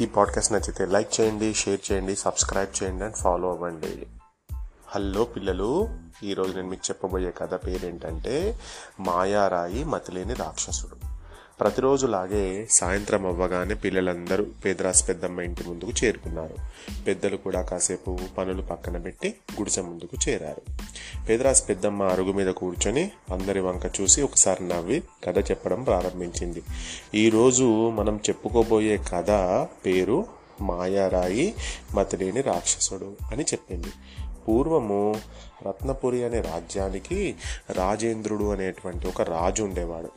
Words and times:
ఈ 0.00 0.06
పాడ్కాస్ట్ 0.06 0.52
నచ్చితే 0.52 0.86
లైక్ 0.86 1.20
చేయండి 1.20 1.54
షేర్ 1.54 1.92
చేయండి 1.92 2.16
సబ్స్క్రైబ్ 2.16 2.82
చేయండి 2.82 3.04
అండ్ 3.04 3.16
ఫాలో 3.16 3.50
అవ్వండి. 3.50 4.06
హలో 4.88 5.24
పిల్లలు 5.24 5.88
ఈరోజు 6.22 6.52
నేను 6.52 6.68
మీకు 6.68 6.82
చెప్పబోయే 6.90 7.30
కథ 7.30 7.54
పేరేంటంటే 7.54 8.60
మాయారాయి 9.00 9.84
మతిలేని 9.84 10.34
రాక్షసుడు. 10.34 11.13
ప్రతిరోజులాగే 11.60 12.66
సాయంత్రం 12.70 13.26
అవ్వగానే 13.26 13.74
పిల్లలందరూ 13.74 14.46
పేదరాశి 14.64 15.06
పెద్దమ్మ 15.06 15.40
ఇంటి 15.40 15.64
ముందుకు 15.68 15.92
చేరుకున్నారు. 16.04 16.54
పెద్దలు 17.04 17.36
కూడా 17.36 17.62
కాసేపు 17.62 18.18
పనులు 18.38 18.62
పక్కన 18.62 18.98
పెట్టి 18.98 19.28
గుడిసె 19.28 19.80
ముందుకు 19.80 20.16
చేరారు. 20.28 20.62
పేదరాశి 21.28 21.66
పెద్దమ్మ 21.66 22.02
అరుగు 22.02 22.32
మీద 22.32 22.46
కూర్చొని 22.46 23.10
అందరి 23.32 23.60
వంక 23.60 24.00
చూసి 24.00 24.22
ఒకసారి 24.22 24.68
నవ్వి 24.68 25.02
కథ 25.24 25.50
చెప్పడం 25.50 25.82
ప్రారంభించింది. 25.82 26.62
ఈరోజు 27.14 27.90
మనం 27.90 28.16
చెప్పుకోబోయే 28.16 28.96
కథ 28.96 29.30
పేరు 29.86 30.26
మాయారాయి 30.60 31.54
మతిలేని 31.94 32.40
రాక్షసుడు 32.40 33.16
అని 33.32 33.42
చెప్పింది. 33.42 33.88
పూర్వము 34.48 35.14
రత్నపురి 35.68 36.24
అనే 36.24 36.40
రాజ్యానికి 36.40 37.34
రాజేంద్రుడు 37.70 38.44
అనేటువంటి 38.44 39.06
ఒక 39.06 39.22
రాజు 39.22 39.62
ఉండేవాడు. 39.62 40.08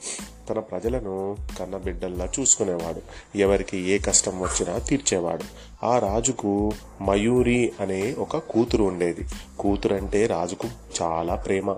తన 0.49 0.59
ప్రజలను 0.59 1.37
కన్నబిడ్డల్లా 1.59 2.29
చూసుకునేవాడు. 2.39 3.01
ఎవరికి 3.37 3.89
ఏ 3.89 3.97
కష్టం 3.97 4.39
వచ్చినా 4.39 4.77
తీర్చేవాడు. 4.77 5.43
ఆ 5.85 5.99
రాజుకు 5.99 6.71
మయూరి 7.09 7.73
అనే 7.79 8.15
ఒక 8.19 8.37
కూతురు 8.37 8.83
ఉండేది. 8.83 9.25
కూతురు 9.59 9.95
అంటే 9.95 10.25
రాజుకు 10.25 10.67
చాలా 11.01 11.35
ప్రేమ. 11.35 11.75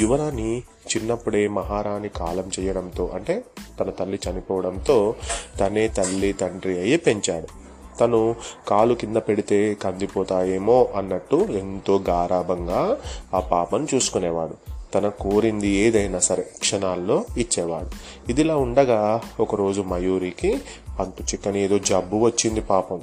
యువరాణి 0.00 0.62
చిన్నప్పుడే 0.96 1.48
మహారాణి 1.48 2.08
కాలం 2.08 2.50
చేయడంతో 2.60 3.10
అంటే 3.14 3.44
తన 3.80 3.90
తల్లి 3.90 4.18
చనిపోవడంతో 4.30 5.14
తనే 5.60 5.88
తల్లి 5.88 6.32
తండ్రి 6.32 6.80
అయ్యి 6.80 6.96
పెంచాడు. 6.96 7.59
తను 8.00 8.34
కాలు 8.68 8.94
కింద 8.94 9.16
పెడితే 9.16 9.74
కందిపోతాయేమో 9.74 10.88
అన్నట్టు 10.96 11.36
ఎంతో 11.36 12.00
గారాభంగా 12.08 12.96
ఆ 13.34 13.40
పాపను 13.40 13.86
చూసుకునేవాడు. 13.94 14.70
తన 14.94 15.08
కోరింది 15.08 15.68
ఏదైనా 15.68 16.18
సరే 16.18 16.46
క్షణాల్లో 16.60 17.24
ఇచ్చేవాడు. 17.38 17.90
ఇదిలా 18.30 18.56
ఉండగా 18.56 19.20
ఒకరోజు 19.40 19.80
మయూరికి 19.80 20.60
పంతు 20.98 21.22
చిక్కని 21.22 21.60
ఏదో 21.60 21.78
జబ్బు 21.78 22.16
వచ్చింది 22.16 22.60
పాపం. 22.60 23.00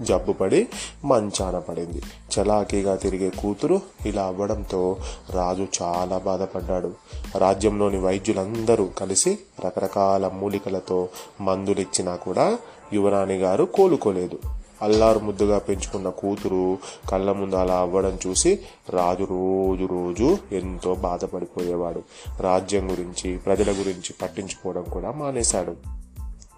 జబ్బు 0.00 0.32
పడి 0.32 0.68
మంచాన 1.04 1.58
పడింది. 1.58 2.02
చలాకీగా 2.38 2.96
తిరిగే 2.96 3.30
కూతురు 3.30 3.80
ఇలా 4.06 4.22
అవ్వడంతో 4.22 4.96
రాజు 5.30 5.66
చాలా 5.82 6.18
బాధపడ్డాడు. 6.18 6.92
రాజ్యంలోని 7.38 7.98
వైద్యులందరూ 7.98 8.84
కలిసి 8.98 9.38
రకరకాల 9.64 10.28
మూలికలతో 10.28 11.08
మందులిచ్చినా 11.40 12.16
కూడా 12.16 12.58
యువరాణి 12.92 13.36
గారు 13.36 13.64
కోలుకోలేదు. 13.64 14.38
అల్లారు 14.82 15.18
ముద్దుగా 15.18 15.58
పెంచుకున్న 15.58 16.08
కూతురు 16.08 16.78
కళ్ళ 17.10 17.32
ముందు 17.32 17.56
అలా 17.56 17.74
అవ్వడం 17.74 18.18
చూసి 18.26 18.58
రాజు 18.90 19.24
రోజు 19.24 19.84
రోజు 19.84 20.38
ఎంతో 20.52 20.94
బాధపడిపోయేవాడు. 20.94 22.02
రాజ్యం 22.40 22.90
గురించి 22.90 23.38
ప్రజల 23.38 23.72
గురించి 23.72 24.14
పట్టించుకోవడం 24.22 24.82
కూడా 24.82 25.10
మానేశాడు. 25.10 25.76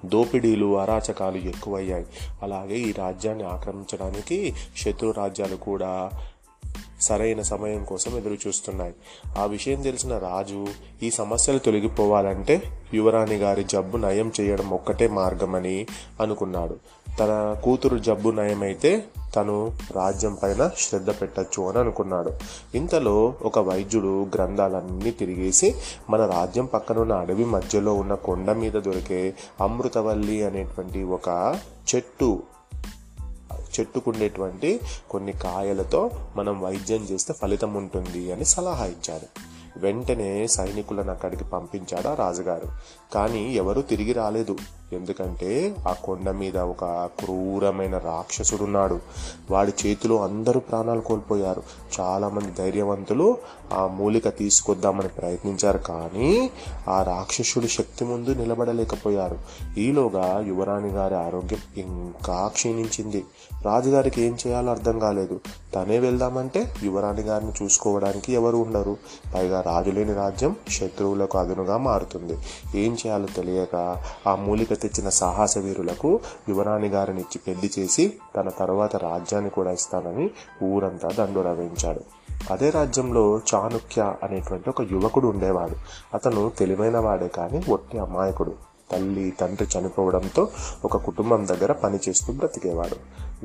దోపిడీలు 0.04 0.78
అరాచకాలు 0.78 1.36
ఎక్కువయ్యాయి. 1.36 2.06
అలాగే 2.42 2.78
ఈ 2.78 2.92
రాజ్యాన్ని 2.92 3.44
ఆక్రమించడానికి 3.44 4.54
శత్రు 4.76 5.10
రాజ్యాలు 5.10 5.56
కూడా 5.56 6.10
సరైన 7.00 7.42
సమయం 7.42 7.84
కోసం 7.84 8.18
ఎదురు 8.18 8.36
చూస్తున్నాయి 8.46 8.94
ఆ 9.38 9.44
విషయం 9.44 9.82
తెలిసిన 9.82 10.18
రాజు 10.18 10.66
ఈ 11.02 11.10
సమస్యలు 11.10 11.58
తొలగిపోవాలంటే 11.58 12.62
యువరాణి 12.94 13.36
గారి 13.36 13.64
జబ్బు 13.64 13.96
నయం 13.96 14.32
చేయడం 14.40 14.70
ఒక్కటే 14.70 15.08
మార్గమని 15.08 15.86
అనుకున్నాడు. 16.20 16.76
తన 17.18 17.56
కూతురు 17.64 17.98
జబ్బు 17.98 18.30
నయమైతే 18.30 19.04
తను 19.36 19.72
రాజ్యం 19.92 20.34
పైన 20.34 20.70
శ్రద్ధ 20.78 21.10
పెట్టచ్చు 21.10 21.62
అని 21.62 21.78
అనుకున్నాడు. 21.78 22.32
ఇంతలో 22.74 23.34
ఒక 23.42 23.58
వైద్యుడు 23.58 24.22
గ్రంథాలన్నీ 24.34 25.10
తిరిగేసి 25.10 25.74
మన 26.10 26.26
రాజ్యం 26.26 26.66
పక్కనున్న 26.66 27.12
అడవి 27.12 27.44
మధ్యలో 27.44 27.94
ఉన్న 27.94 28.14
కొండ 28.14 28.52
మీద 28.52 28.72
దొరికే 28.72 29.34
అమృతవల్లి 29.60 30.44
అనేటువంటి 30.44 31.02
ఒక 31.02 31.58
చెట్టు 31.94 32.42
చెట్టుకుండేటువంటి 33.80 34.80
కొన్ని 35.10 35.32
కాయలతో 35.32 36.10
మనం 36.36 36.60
వైద్యం 36.60 37.02
చేస్తే 37.02 37.34
ఫలితం 37.34 37.74
ఉంటుంది 37.74 38.32
అని 38.32 38.44
సలహా 38.44 38.84
ఇచ్చారు 38.84 39.26
వెంటనే 39.76 40.46
సైనికులను 40.46 41.10
అక్కడికి 41.10 41.44
పంపించాడు 41.44 42.08
ఆ 42.08 42.14
రాజుగారు. 42.14 42.68
కానీ 43.14 43.54
ఎవరు 43.54 43.80
తిరిగి 43.80 44.12
రాలేదు. 44.12 44.56
ఎందుకంటే 44.92 45.76
ఆ 45.88 45.92
కొండ 45.92 46.30
మీద 46.30 46.58
ఒక 46.58 46.84
క్రూరమైన 47.18 47.98
రాక్షసుడున్నాడు. 47.98 49.00
వాడి 49.50 49.72
చేతిలో 49.86 50.22
అందరూ 50.22 50.60
ప్రాణాలు 50.60 51.00
కోల్పోయారు. 51.00 51.62
చాలామంది 52.00 52.52
ధైర్యవంతులు 52.58 53.38
ఆ 53.72 53.86
మూలిక 53.86 54.28
తీసుకొద్దామని 54.38 55.08
ప్రయత్నించారు 55.08 55.78
కానీ 55.78 56.50
ఆ 56.88 57.02
రాక్షసుడి 57.02 57.68
శక్తి 57.68 58.04
ముందు 58.04 58.30
నిలబడలేకపోయారు. 58.30 59.38
ఈలోగా 59.78 60.44
యువరాణి 60.46 60.88
గారి 60.88 61.14
ఆరోగ్యం 61.14 61.58
ఇంకా 61.76 62.48
క్షీణించింది. 62.48 63.24
రాజుగారికి 63.64 64.22
ఏం 64.22 64.36
చేయాలో 64.46 64.70
అర్థం 64.70 64.98
కాలేదు. 64.98 65.40
తనే 65.74 65.98
వెళ్దామంటే 65.98 66.74
యువరాణి 66.82 67.20
గారిని 67.20 67.52
చూసుకోవడానికి 67.62 68.32
ఎవరు 68.32 68.56
ఉండరు. 68.56 68.96
పైగా 69.34 69.60
రాజులేని 69.60 70.14
రాజ్యం 70.14 70.56
శత్రువులకు 70.70 71.38
అదునుగా 71.38 71.76
మారుతుంది. 71.76 72.38
ఏం 72.80 72.92
చేయాలో 72.94 73.26
తెలియక 73.26 73.96
ఆ 74.26 74.34
మూలిక 74.34 74.79
తెచ్చిన 74.82 75.08
సాహస 75.08 75.58
వీరులకు 75.58 76.20
యువరాణి 76.48 76.88
గారిని 76.88 77.20
ఇచ్చి 77.20 77.40
పెళ్ళి 77.46 77.70
చేసి 77.78 78.12
తన 78.36 78.48
తర్వాత 78.48 78.96
రాజ్యాన్ని 78.96 79.50
కూడా 79.50 79.70
ఇస్తానని 79.70 80.30
ఊరంతా 80.62 81.08
దండోరా 81.18 81.52
వేయించాడు. 81.52 82.00
అదే 82.50 82.70
రాజ్యంలో 82.70 83.40
చాణుక్య 83.54 84.14
అనేటువంటి 84.22 84.70
ఒక 84.70 84.80
యువకుడు 84.82 85.28
ఉండేవాడు. 85.28 85.76
అతను 86.14 86.50
తెలివైన 86.58 86.98
వాడే 86.98 87.28
కానీ 87.28 87.62
ఒట్టి 87.68 87.98
అమాయకుడు. 87.98 88.54
తల్లి 88.92 89.30
తండ్రి 89.30 89.68
చనిపోవడంతో 89.78 90.48
ఒక 90.84 90.96
కుటుంబం 90.96 91.48
దగ్గర 91.48 91.72
పనిచేస్తూ 91.72 92.32
బ్రతికేవాడు. 92.32 92.96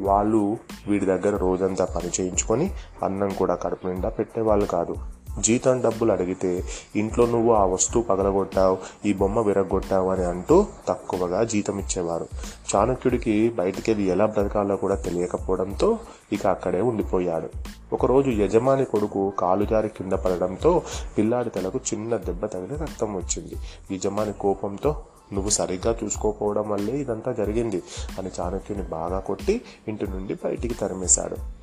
వాళ్ళు 0.01 0.57
వీడి 0.87 1.05
దగ్గర 1.05 1.37
రోజంతా 1.37 1.85
పని 1.85 2.11
చేయించుకొని 2.21 2.71
అన్నం 3.03 3.29
కూడా 3.29 3.55
కడుపు 3.55 3.87
నిండా 3.87 4.09
పెట్టేవాళ్ళు 4.09 4.65
కాదు. 4.65 4.95
జీతం 5.39 5.81
డబ్బులు 5.81 6.11
అడిగితే 6.11 6.63
ఇంట్లో 6.95 7.25
నువ్వు 7.25 7.53
ఆ 7.53 7.65
వస్తువు 7.65 8.03
పగలగొట్టావు 8.03 8.77
ఈ 9.05 9.13
బొమ్మ 9.13 9.39
విరగొట్టావు 9.39 10.09
అని 10.09 10.25
అంటూ 10.25 10.65
తక్కువగా 10.87 11.43
జీతం 11.43 11.79
ఇచ్చేవారు. 11.79 12.27
చాణక్యుడికి 12.75 13.49
బయటికి 13.49 13.91
వెళ్ళి 13.91 14.09
ఎలా 14.09 14.25
బ్రతకాలో 14.25 14.75
కూడా 14.75 14.95
తెలియకపోవడంతో 14.95 15.99
ఇక 16.33 16.47
అక్కడే 16.47 16.81
ఉండిపోయాడు. 16.81 17.49
ఒకరోజు 17.93 18.29
యజమాని 18.29 18.85
కొడుకు 18.85 19.33
కాలు 19.39 19.65
జారి 19.65 19.89
కింద 19.89 20.13
పడడంతో 20.13 20.81
పిల్లాడి 21.17 21.49
తలకు 21.49 21.79
చిన్న 21.93 22.17
దెబ్బ 22.17 22.45
తగిలి 22.45 22.75
రక్తం 22.75 23.15
వచ్చింది. 23.15 23.55
యజమాని 23.95 24.33
కోపంతో 24.33 25.03
నువ్వు 25.33 25.49
సరిగ్గా 25.49 25.95
చూసుకోకపోవడం 26.03 26.69
వల్లే 26.69 26.97
ఇదంతా 26.97 27.31
జరిగింది 27.31 27.83
అని 28.19 28.29
చాణక్యుని 28.39 28.83
బాగా 28.83 29.19
కొట్టి 29.19 29.61
ఇంటి 29.87 30.07
నుండి 30.07 30.33
బయటికి 30.33 30.73
తరిమేశాడు. 30.73 31.54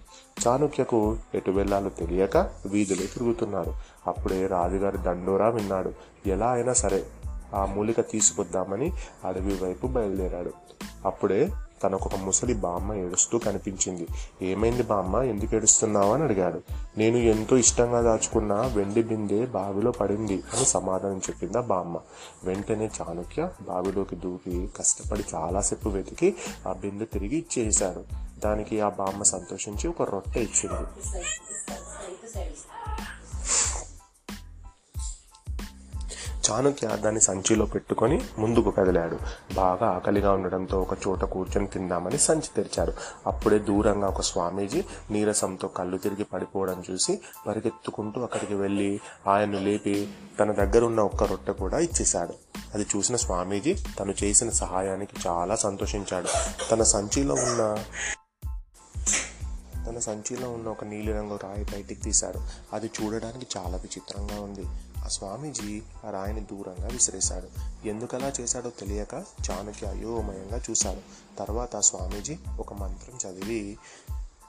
చాణుక్యకు 0.46 1.16
ఎటు 1.34 1.50
వెళ్ళాలో 1.50 1.88
తెలియక 1.88 2.36
వీధిలో 2.66 3.06
తిరుగుతున్నారు. 3.06 3.74
అప్పుడే 4.06 4.46
రాజుగారి 4.46 4.98
దండోరా 4.98 5.48
విన్నాడు. 5.48 5.92
ఎలా 6.26 6.50
అయినా 6.50 6.72
సరే 6.72 7.04
ఆ 7.54 7.66
మూలిక 7.66 8.00
తీసుకొద్దామని 8.00 8.92
అడవి 9.24 9.64
వైపు 9.64 9.86
బయలుదేరాడు. 9.86 10.52
అప్పుడే 11.06 11.50
తనకు 11.84 12.04
ఒక 12.04 12.16
ముసలి 12.16 12.54
బామ్మ 12.54 12.94
ఏడుస్తూ 12.94 13.38
కనిపించింది. 13.38 14.06
ఏమైంది 14.42 14.82
బామ్మ? 14.82 15.16
ఎందుకు 15.16 15.56
ఏడుస్తున్నావు 15.56 16.14
అని 16.14 16.22
అడిగాడు. 16.22 16.60
నేను 16.98 17.16
ఎంతో 17.16 17.56
ఇష్టంగా 17.56 18.00
దాచుకున్న 18.00 18.72
వెండి 18.74 19.02
బిందె 19.02 19.46
బావిలో 19.46 19.90
పడింది 19.90 20.42
అని 20.56 20.64
సమాధానం 20.64 21.18
చెప్పింది 21.18 21.58
ఆ 21.58 21.60
బామ్మ. 21.60 22.00
వెంటనే 22.44 22.90
చాణుక్య 23.00 23.48
బావిలోకి 23.62 24.16
దూకి 24.16 24.68
కష్టపడి 24.76 25.24
చాలాసేపు 25.34 25.88
వెతికి 25.88 26.34
ఆ 26.68 26.72
బిందె 26.72 27.04
తిరిగి 27.04 27.36
ఇచ్చేశాడు. 27.36 28.31
దానికి 28.44 28.80
ఆ 28.80 28.88
బామ్మ 28.88 29.22
సంతోషించి 29.22 29.88
ఒక 29.88 30.02
రొట్టె 30.10 30.40
ఇచ్చింది. 30.40 30.86
చాణుక్య 36.50 36.88
దాన్ని 36.88 37.20
సంచిలో 37.20 37.66
పెట్టుకొని 37.66 38.20
ముందుకు 38.38 38.70
కదిలాడు. 38.70 39.18
బాగా 39.54 39.86
ఆకలిగా 39.86 40.32
ఉండడంతో 40.32 40.80
ఒక 40.80 40.96
చోట 41.08 41.24
కూర్చొని 41.24 41.66
తిందామని 41.66 42.18
సంచి 42.18 42.50
తెరిచాడు 42.56 42.92
అప్పుడే 43.26 43.58
దూరంగా 43.58 44.08
ఒక 44.08 44.20
స్వామీజీ 44.20 44.84
నీరసంతో 45.10 45.68
కళ్ళు 45.68 45.98
తిరిగి 45.98 46.24
పడిపోవడం 46.24 46.82
చూసి 46.90 47.20
పరిగెత్తుకుంటూ 47.46 48.22
అక్కడికి 48.22 48.54
వెళ్ళి 48.54 49.00
ఆయన్ను 49.26 49.58
లేపి 49.58 50.14
తన 50.40 50.52
దగ్గర 50.52 50.84
ఉన్న 50.84 51.00
ఒక్క 51.00 51.22
రొట్టె 51.22 51.52
కూడా 51.52 51.78
ఇచ్చేశాడు. 51.78 52.34
అది 52.74 52.86
చూసిన 52.96 53.16
స్వామీజీ 53.16 53.74
తను 54.00 54.14
చేసిన 54.24 54.50
సహాయానికి 54.50 55.28
చాలా 55.28 55.56
సంతోషించాడు. 55.56 56.28
తన 56.70 56.82
సంచిలో 56.82 57.34
ఉన్న 57.34 57.78
సంచిలో 60.02 60.52
ఉన్న 60.52 60.68
ఒక 60.68 60.84
నీలిరంగు 60.84 61.36
రాయి 61.36 61.64
బయటికి 61.64 62.00
తీశాడు 62.00 62.40
అది 62.72 62.86
చూడడానికి 62.86 63.46
చాలా 63.56 63.76
విచిత్రంగా 63.76 64.40
ఉంది. 64.40 64.64
ఆ 65.04 65.08
స్వామీజీ 65.08 65.82
ఆ 66.04 66.10
రాయిని 66.10 66.40
దూరంగా 66.40 66.88
విసిరేశాడు. 66.88 67.48
ఎందుకలా 67.88 68.32
చేశాడో 68.40 68.70
తెలియక 68.70 69.14
చాణక్య 69.50 69.86
అయోమయంగా 69.86 70.60
చూశాడు. 70.70 71.00
తర్వాత 71.38 71.76
స్వామీజీ 71.76 72.36
ఒక 72.58 72.72
మంత్రం 72.74 73.30
చదివి 73.30 73.78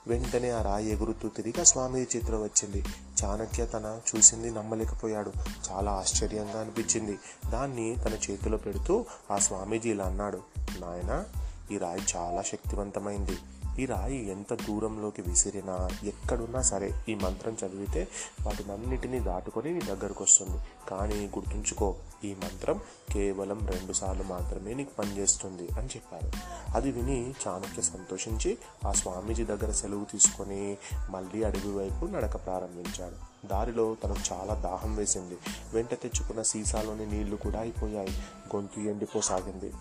వెంటనే 0.06 0.50
ఆ 0.50 0.62
రాయి 0.62 0.90
ఎగురుతూ 0.90 1.28
తిరిగి 1.28 1.60
ఆ 1.60 1.64
స్వామీజీ 1.64 2.18
చిత్రం 2.18 2.42
వచ్చింది. 2.42 2.84
చాణక్య 3.24 3.66
తన 3.66 4.00
చూసింది 4.14 4.50
నమ్మలేకపోయాడు. 4.50 5.32
చాలా 5.70 5.92
ఆశ్చర్యంగా 5.92 6.60
అనిపించింది. 6.60 7.18
దాన్ని 7.50 7.96
తన 7.96 8.12
చేతిలో 8.12 8.56
పెడుతూ 8.56 9.04
ఆ 9.30 9.38
స్వామీజీ 9.38 9.90
ఇలా 9.90 10.04
అన్నాడు 10.04 10.40
నాయన 10.58 11.24
ఈ 11.70 11.78
రాయి 11.78 12.02
చాలా 12.16 12.42
శక్తివంతమైంది. 12.42 13.36
ఈ 13.78 13.86
రాయి 13.86 14.30
ఎంత 14.30 14.54
దూరంలోకి 14.54 15.22
విసిరినా 15.22 15.88
ఎక్కడున్నా 16.04 16.62
సరే 16.62 17.04
ఈ 17.08 17.14
మంత్రం 17.14 17.56
చదివితే 17.66 18.08
వాటినన్నిటినీ 18.46 19.20
దాటుకొని 19.20 19.74
నీ 19.74 19.80
దగ్గరకు 19.80 20.24
వస్తుంది. 20.24 20.58
కానీ 20.88 21.26
గుర్తుంచుకో 21.26 21.94
ఈ 22.24 22.34
మంత్రం 22.34 22.80
కేవలం 23.12 23.66
రెండు 23.66 23.92
సార్లు 23.92 24.22
మాత్రమే 24.22 24.74
నీకు 24.74 24.90
పనిచేస్తుంది 24.98 25.68
అని 25.78 25.86
చెప్పారు. 25.86 26.32
అది 26.76 26.90
విని 26.90 27.34
చాణక్య 27.48 27.82
సంతోషించి 27.82 28.58
ఆ 28.86 28.92
స్వామీజీ 28.92 29.44
దగ్గర 29.44 29.70
సెలవు 29.70 30.04
తీసుకొని 30.04 30.78
మళ్ళీ 31.10 31.42
అడవి 31.42 31.72
వైపు 31.72 32.06
నడక 32.06 32.46
ప్రారంభించాడు. 32.46 33.46
దారిలో 33.46 33.96
తనకు 34.04 34.32
చాలా 34.32 34.54
దాహం 34.54 34.96
వేసింది. 34.96 35.36
వెంట 35.74 35.90
తెచ్చుకున్న 35.90 36.42
సీసాలోని 36.42 37.06
నీళ్ళు 37.06 37.36
కూడా 37.36 37.60
అయిపోయాయి. 37.60 38.10
గొంతు 38.56 38.80
ఎండిపోసాగింది. 38.80 39.72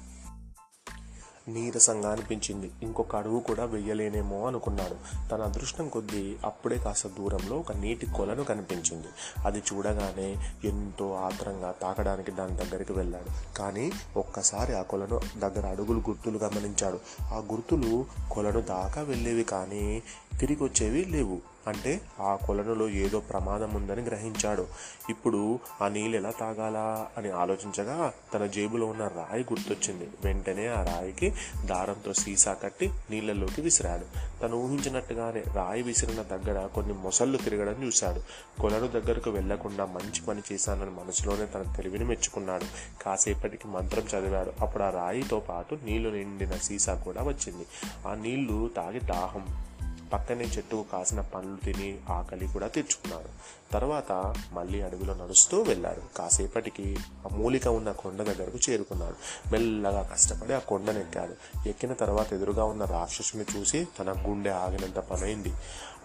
నీరసంగా 1.47 2.11
అనిపించింది. 2.11 2.71
ఇంకొక 2.83 3.15
అడుగు 3.15 3.39
కూడా 3.39 3.65
వెయ్యలేనేమో 3.65 4.47
అనుకున్నాడు. 4.47 5.27
తన 5.29 5.41
అదృష్టం 5.41 5.87
కొద్దీ 5.87 6.35
అప్పుడే 6.45 6.77
కాస్త 6.77 7.07
దూరంలో 7.07 7.57
ఒక 7.57 7.71
నీటి 7.71 8.05
కొలను 8.05 8.43
కనిపించింది. 8.43 9.07
అది 9.45 9.59
చూడగానే 9.59 10.35
ఎంతో 10.63 11.13
ఆత్రంగా 11.13 11.73
తాకడానికి 11.81 12.31
దాని 12.31 12.57
దగ్గరికి 12.57 12.93
వెళ్ళాడు. 12.93 13.57
కానీ 13.57 13.91
ఒక్కసారి 14.17 14.75
ఆ 14.75 14.81
కొలను 14.81 15.21
దగ్గర 15.37 15.67
అడుగులు 15.67 15.99
గుర్తులు 15.99 16.37
గమనించాడు. 16.37 16.99
ఆ 17.21 17.37
గుర్తులు 17.51 18.05
కొలను 18.31 18.61
దాకా 18.61 19.01
వెళ్ళేవి 19.01 19.43
కానీ 19.43 20.03
తిరిగి 20.39 20.63
వచ్చేవి 20.63 21.05
లేవు. 21.05 21.52
అంటే 21.67 22.01
ఆ 22.19 22.37
కొలనులో 22.47 22.89
ఏదో 22.89 23.19
ప్రమాదం 23.19 23.73
ఉందని 23.73 24.01
గ్రహించాడు. 24.01 24.67
ఇప్పుడు 25.09 25.59
ఆ 25.81 25.87
నీళ్ళు 25.87 26.17
ఎలా 26.17 26.31
తాగాలా 26.39 27.07
అని 27.17 27.31
ఆలోచించగా 27.31 28.13
తన 28.33 28.45
జేబులో 28.45 28.87
ఉన్న 28.87 29.07
రాయి 29.07 29.43
గుర్తొచ్చింది. 29.43 30.09
వెంటనే 30.25 30.67
ఆ 30.67 30.83
రాయికి 30.83 31.33
దారంతో 31.65 32.13
సీసా 32.13 32.53
కట్టి 32.53 32.89
నీళ్ళలోకి 33.11 33.61
విసిరాడు. 33.61 34.05
తను 34.41 34.57
ఊహించినట్టుగానే 34.57 35.43
రాయి 35.53 35.81
విసిరిన 35.81 36.21
దగ్గర 36.21 36.65
కొన్ని 36.65 36.93
మొసళ్ళు 36.93 37.37
తిరగడం 37.37 37.83
చూశాడు. 37.83 38.21
కొలను 38.61 38.87
దగ్గరకు 38.87 39.29
వెళ్ళకుండా 39.29 39.85
మంచి 39.85 40.25
పని 40.25 40.41
చేశానని 40.53 40.89
మనసులోనే 40.89 41.45
తన 41.45 41.73
తెలివిని 41.75 42.05
మెచ్చుకున్నాడు. 42.05 42.65
కాసేపటికి 43.03 43.67
మంత్రం 43.67 44.03
చదివాడు. 44.03 44.53
అప్పుడు 44.59 44.83
ఆ 44.83 44.89
రాయితో 44.89 45.39
పాటు 45.39 45.77
నీళ్ళు 45.83 46.09
నిండిన 46.09 46.51
సీసా 46.51 46.95
కూడా 46.95 47.23
వచ్చింది. 47.23 47.65
ఆ 48.07 48.13
నీళ్ళు 48.13 48.69
తాగి 48.77 48.99
దాహం 48.99 49.65
పక్కనే 50.13 50.45
చెట్టుకు 50.45 50.85
కాసిన 50.91 51.21
పండ్లు 51.21 51.65
తిని 51.65 51.99
ఆకలి 52.09 52.47
కూడా 52.47 52.67
తీర్చుకున్నారు. 52.67 53.29
తర్వాత 53.71 54.35
మళ్ళీ 54.51 54.81
అడవిలో 54.81 55.13
నడుస్తూ 55.13 55.61
వెళ్ళారు. 55.61 56.01
కాసేపటికి 56.17 56.97
ఆ 57.25 57.35
మూలిక 57.35 57.67
ఉన్న 57.67 57.91
కొండ 57.91 58.21
దగ్గరకు 58.21 58.59
చేరుకున్నాడు 58.69 59.15
మెల్లగా 59.51 60.09
కష్టపడి 60.13 60.53
ఆ 60.53 60.59
కొండను 60.59 60.99
ఎక్కాడు 60.99 61.69
ఎక్కిన 61.69 61.93
తర్వాత 61.93 62.33
ఎదురుగా 62.33 62.63
ఉన్న 62.63 62.85
రాక్షసుని 62.85 63.45
చూసి 63.57 63.87
తన 63.99 64.15
గుండె 64.27 64.49
ఆగినంత 64.49 64.99
పనైంది. 64.99 65.53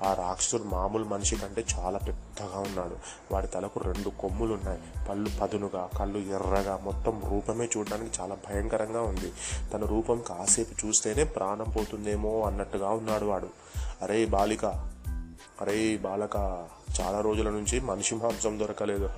ఆ 0.02 0.14
రాక్షసుడు 0.14 0.62
మామూలు 0.62 1.04
మనిషి 1.04 1.36
కంటే 1.36 1.64
చాలా 1.78 1.98
పెద్దగా 1.98 2.60
ఉన్నాడు. 2.60 2.96
వాడి 3.32 3.46
తలకు 3.46 3.80
రెండు 3.80 4.08
కొమ్ములు 4.08 4.54
ఉన్నాయి 4.54 4.80
పళ్ళు 5.08 5.30
పదునుగా 5.40 5.90
కళ్ళు 5.98 6.18
ఎర్రగా 6.18 6.76
మొత్తం 6.76 7.22
రూపమే 7.30 7.68
చూడడానికి 7.76 8.20
చాలా 8.20 8.36
భయంకరంగా 8.50 9.02
ఉంది. 9.02 9.32
తన 9.74 9.84
రూపం 9.84 10.20
కాసేపు 10.20 10.86
చూస్తేనే 10.86 11.24
ప్రాణం 11.24 11.70
పోతుందేమో 11.76 12.42
అన్నట్టుగా 12.42 12.90
ఉన్నాడు 12.90 13.24
వాడు. 13.24 13.48
అరే 14.02 14.26
బాలిక 14.26 14.64
అరే 15.60 15.96
బాలక 15.96 16.36
చాలా 17.00 17.20
రోజుల 17.20 17.50
నుంచి 17.50 17.80
మనిషి 17.80 18.14
మాంసం 18.14 18.58
దొరకలేదు. 18.58 19.10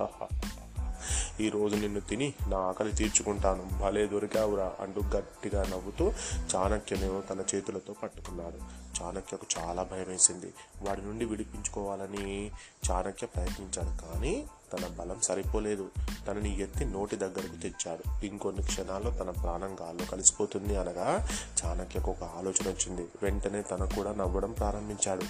ఈరోజు 1.41 1.77
నిన్ను 1.77 2.01
తిని 2.01 2.35
నా 2.49 2.59
ఆకలి 2.59 2.93
తీర్చుకుంటాను. 2.93 3.79
భలే 3.81 4.07
దొరికావురా 4.07 4.73
అంటూ 4.81 5.03
గట్టిగా 5.03 5.63
నవ్వుతూ 5.63 6.13
చాణక్యను 6.55 7.23
తన 7.31 7.45
చేతులతో 7.55 7.95
పట్టుకున్నాడు. 8.03 8.91
చాణక్యకు 9.03 9.47
చాలా 9.59 9.83
భయం 9.83 10.09
వేసింది 10.09 10.55
వాడి 10.83 11.03
నుండి 11.03 11.25
విడిపించుకోవాలని 11.25 12.51
చాణక్య 12.91 13.27
ప్రయత్నించాడు 13.27 14.03
కానీ 14.03 14.47
తన 14.73 14.87
బలం 14.99 15.21
సరిపోలేదు. 15.21 15.91
తనని 16.29 16.63
ఎత్తి 16.63 16.85
నోటి 16.85 17.17
దగ్గరకు 17.17 17.63
తెచ్చాడు. 17.63 18.27
ఇంకొన్ని 18.27 18.63
క్షణాల్లో 18.63 19.11
తన 19.11 19.31
ప్రాణం 19.31 19.77
గాల్లో 19.81 20.05
కలిసిపోతుంది 20.05 20.77
అనగా 20.77 21.29
చాణక్యకు 21.65 22.11
ఒక 22.11 22.25
ఆలోచన 22.25 22.69
వచ్చింది. 22.69 23.09
వెంటనే 23.23 23.63
తన 23.63 23.85
కూడా 23.85 24.15
నవ్వడం 24.15 24.53
ప్రారంభించాడు. 24.53 25.23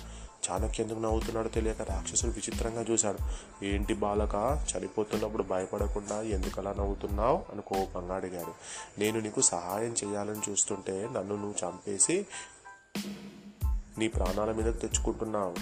చాణక్య 0.51 0.85
ఎందుకు 0.85 0.99
నవ్వుతున్నాడో 0.99 1.49
తెలియక 1.49 1.83
రాక్షసుడు 1.83 2.31
విచిత్రంగా 2.31 2.85
చూశాడు. 2.91 3.19
ఏంటి 3.65 3.95
బాలక 3.95 4.67
చనిపోతున్నప్పుడు 4.73 5.43
భయపడకుండా 5.43 6.23
ఎందుకలా 6.23 6.71
నవ్వుతున్నావు 6.73 7.37
అని 7.53 7.63
కోపంగా 7.63 8.15
అడిగాడు. 8.15 8.53
నేను 9.01 9.21
నీకు 9.21 9.41
సహాయం 9.41 9.95
చేయాలని 10.05 10.51
చూస్తుంటే 10.51 11.09
నన్ను 11.13 11.37
నువ్వు 11.37 11.55
చంపేసి 11.65 12.27
నీ 13.99 14.09
ప్రాణాల 14.09 14.53
మీద 14.53 14.65
తెచ్చుకుంటున్నావు. 14.65 15.55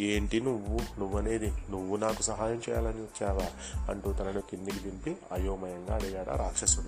ఏంటి 0.00 0.40
నువ్వు? 0.40 1.00
నువ్వనేది 1.00 1.52
నువ్వు 1.70 1.96
నాకు 1.96 2.22
సహాయం 2.22 2.62
చేయాలని 2.70 3.02
వచ్చావా? 3.02 3.46
అంటూ 3.90 4.12
తనను 4.12 4.40
కిందికి 4.40 4.78
దింపి 4.78 5.16
అయోమయంగా 5.32 5.94
అడిగాడు 5.94 6.38
రాక్షసుడు. 6.38 6.86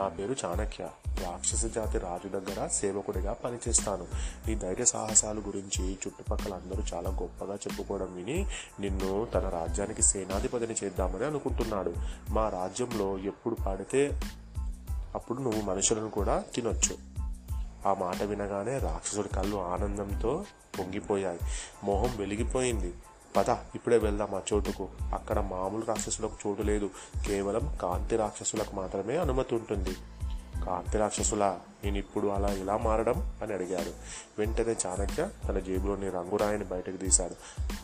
నా 0.00 0.08
పేరు 0.08 0.36
చాణక్య. 0.44 0.88
రాక్షస 1.08 1.64
జాతి 1.64 1.98
రాజు 1.98 2.28
దగ్గర 2.28 2.66
సేవకుడిగా 2.66 3.32
పనిచేస్తాను. 3.32 4.06
నీ 4.48 4.54
ధైర్య 4.54 4.84
సాహసాల 4.84 5.38
గురించి 5.38 5.92
చుట్టుపక్కల 5.92 6.54
అందరూ 6.54 6.82
చాలా 6.94 7.10
గొప్పగా 7.10 7.54
చెప్పుకోవడం 7.54 8.14
విని 8.16 8.46
నిన్ను 8.80 9.26
తన 9.34 9.48
రాజ్యానికి 9.48 10.02
సేనాధిపతిని 10.02 10.74
చేద్దామని 10.84 11.24
అనుకుంటున్నాడు. 11.24 11.94
మా 12.30 12.48
రాజ్యంలో 12.48 13.18
ఎప్పుడు 13.18 13.54
పాడితే 13.54 14.20
అప్పుడు 15.14 15.42
నువ్వు 15.42 15.62
మనుషులను 15.62 16.10
కూడా 16.10 16.44
తినొచ్చు. 16.54 17.17
ఆ 17.86 17.94
మాట 17.94 18.22
వినగానే 18.22 18.78
రాక్షసుడి 18.78 19.28
కళ్ళు 19.28 19.56
ఆనందంతో 19.56 20.44
పొంగిపోయాయి. 20.78 21.38
మొహం 21.84 22.16
వెలిగిపోయింది. 22.16 22.94
పద 23.36 23.50
ఇప్పుడే 23.50 23.98
వెళ్దాం 23.98 24.34
ఆ 24.34 24.40
చోటుకు. 24.52 24.88
అక్కడ 25.14 25.40
మామూలు 25.40 25.84
రాక్షసులకు 25.84 26.32
చోటు 26.46 26.62
లేదు. 26.62 26.90
కేవలం 27.26 27.78
కాంతి 27.82 28.16
రాక్షసులకు 28.16 28.76
మాత్రమే 28.76 29.16
అనుమతి 29.16 29.54
ఉంటుంది. 29.54 29.96
కాంతి 30.66 30.98
రాక్షసుల 30.98 31.58
నేను 31.84 31.98
ఇప్పుడు 31.98 32.28
అలా 32.28 32.48
ఎలా 32.48 32.76
మారడం? 32.76 33.32
అని 33.42 33.52
అడిగాడు. 33.52 33.90
వెంటనే 34.38 34.76
చాణక్య 34.86 35.28
తన 35.48 35.58
జేబులోని 35.58 36.08
రంగురాయిని 36.08 36.64
బయటకు 36.64 36.96
తీశాడు. 36.96 37.34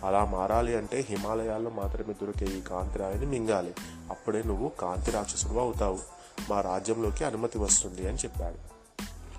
అలా 0.06 0.24
మారాలి 0.24 0.76
అంటే 0.76 1.06
హిమాలయాల్లో 1.08 1.70
మాత్రమే 1.70 2.12
దొరికే 2.12 2.46
ఈ 2.46 2.60
కాంతి 2.60 2.98
రాయిని 2.98 3.26
మింగాలి. 3.26 3.74
అప్పుడే 4.10 4.42
నువ్వు 4.46 4.68
కాంతి 4.68 5.10
రాక్షసుడు 5.10 5.58
అవుతావు 5.58 5.98
మా 6.50 6.60
రాజ్యంలోకి 6.60 7.24
అనుమతి 7.24 7.58
వస్తుంది 7.58 8.08
అని 8.08 8.16
చెప్పాడు. 8.16 8.73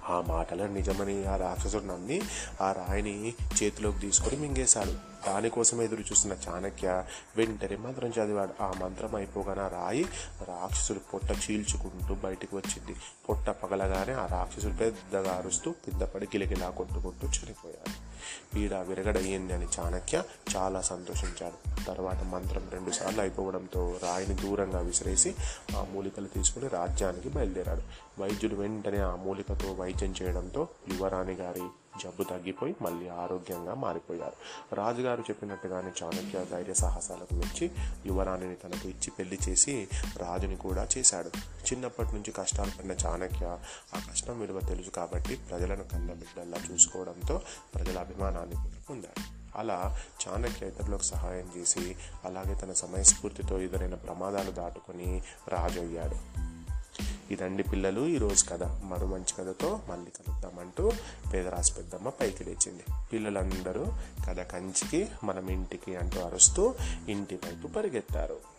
ఆ 0.09 0.21
మాటలు 0.21 0.63
నిజమని 0.63 1.25
ఆ 1.25 1.35
రాక్షసుడు 1.35 1.83
నమ్మి 1.83 2.21
ఆ 2.61 2.71
రాయిని 2.71 3.33
చేతిలోకి 3.57 3.99
తీసుకొని 3.99 4.37
మింగేశాడు. 4.37 5.14
దానికోసం 5.27 5.81
ఎదురు 5.81 6.01
చూస్తున్న 6.01 6.37
చాణక్య 6.49 7.03
వెంటనే 7.37 7.75
మంత్రం 7.75 8.09
చదివాడు. 8.09 8.63
ఆ 8.63 8.73
మంత్రం 8.81 9.15
అయిపోగానే 9.15 9.67
రాయి 9.67 10.03
రాక్షసుడు 10.47 10.99
పొట్ట 10.99 11.51
చీల్చుకుంటూ 11.51 12.15
బయటికి 12.15 12.55
వచ్చింది. 12.55 12.95
పొట్ట 13.29 13.49
పగలగానే 13.49 14.13
ఆ 14.13 14.25
రాక్షసుడు 14.25 14.73
పెద్దగా 14.73 15.31
అరుస్తూ 15.31 15.71
కింద 15.71 16.01
పడి 16.01 16.25
గిలగిలా 16.25 16.69
కొట్టుకుంటూ 16.69 17.27
చనిపోయాడు. 17.27 18.15
పీడ 18.53 18.73
విరగడయ్యింది 18.73 19.53
అని 19.53 19.67
చాణక్య 19.79 20.23
చాలా 20.55 20.81
సంతోషించాడు. 20.81 21.85
తర్వాత 21.85 22.23
మంత్రం 22.23 22.69
రెండుసార్లు 22.69 23.21
అయిపోవడంతో 23.21 23.99
రాయిని 24.03 24.35
దూరంగా 24.35 24.79
విసిరేసి 24.79 25.35
ఆ 25.77 25.85
మూలికలు 25.91 26.27
తీసుకుని 26.27 26.67
రాజ్యానికి 26.67 27.29
బయలుదేరాడు. 27.29 27.81
వైద్యుడు 28.21 28.55
వెంటనే 28.55 28.97
ఆ 28.97 29.15
మూలికతో 29.15 29.73
వైద్యం 29.73 30.15
చేయడంతో 30.21 30.67
యువరాణి 30.93 31.33
గారి 31.33 31.63
జబ్బు 32.03 32.23
తగ్గిపోయి 32.23 32.75
మళ్ళీ 32.81 33.07
ఆరోగ్యంగా 33.07 33.73
మారిపోయారు. 33.73 34.33
రాజుగారు 34.75 35.21
చెప్పినట్టుగానే 35.21 35.91
చాణక్య 36.03 36.45
ధైర్య 36.45 36.73
సాహసాలకు 36.73 37.33
మెచ్చి 37.33 37.71
యువరాణిని 38.05 38.55
తనకు 38.55 38.87
ఇచ్చి 38.87 39.11
పెళ్ళి 39.19 39.39
చేసి 39.49 39.87
రాజుని 40.17 40.55
కూడా 40.55 40.87
చేశాడు. 40.97 41.27
చిన్నప్పటి 41.37 42.07
నుంచి 42.07 42.31
కష్టాలు 42.31 42.69
పడిన 42.69 42.91
చాణక్య 42.91 43.45
ఆ 43.95 44.01
కష్టం 44.11 44.39
విలువ 44.39 44.59
తెలుసు 44.59 44.89
కాబట్టి 44.89 45.35
ప్రజలను 45.35 45.83
కన్న 45.83 46.13
బిడ్డల్లా 46.13 46.57
చూసుకోవడంతో 46.71 47.41
ప్రజల 47.75 47.99
అభిమానాన్ని 47.99 48.55
పొందాడు. 48.89 49.45
అలా 49.55 49.97
చాణక్య 50.27 50.67
ఇతరులకు 50.67 51.03
సహాయం 51.03 51.51
చేసి 51.57 51.95
అలాగే 52.25 52.55
తన 52.55 52.73
సమయస్ఫూర్తితో 52.73 53.59
ఎదురైన 53.59 53.93
ప్రమాదాలు 53.93 54.51
దాటుకొని 54.51 55.21
రాజు 55.47 55.79
అయ్యాడు 55.79 56.45
ఇదండి 57.31 57.63
పిల్లలు 57.63 58.07
ఈరోజు 58.07 58.45
కథ 58.45 58.63
మరో 58.63 59.07
మంచి 59.07 59.33
కథతో 59.39 59.79
మళ్ళీ 59.89 60.11
కలుద్దామంటూ 60.11 60.91
పేదరాజు 61.33 61.73
పెద్దమ్మ 61.73 62.09
పైకి 62.09 62.43
లేచింది. 62.43 62.83
పిల్లలందరూ 63.13 63.85
కథ 64.29 64.39
కంచికి 64.39 65.07
మనం 65.23 65.49
ఇంటికి 65.49 65.95
అంటూ 65.95 66.19
అరుస్తూ 66.19 66.75
ఇంటి 67.09 67.35
వైపు 67.35 67.67
పరిగెత్తారు. 67.67 68.54